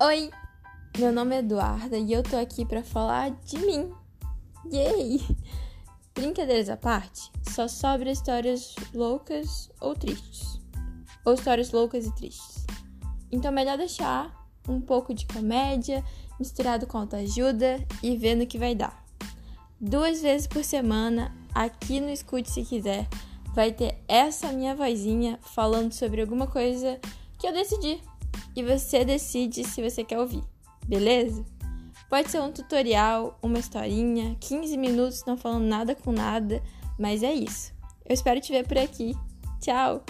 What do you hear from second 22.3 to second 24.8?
Se Quiser, vai ter essa minha